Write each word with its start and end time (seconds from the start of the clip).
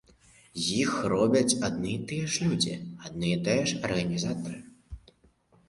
Іх 0.81 0.91
робяць 1.13 1.57
адны 1.67 1.89
і 1.91 1.99
тыя 2.13 2.25
ж 2.37 2.49
людзі, 2.49 2.73
адны 3.11 3.27
і 3.35 3.39
тыя 3.45 3.61
ж 3.73 3.79
арганізатары. 3.91 4.59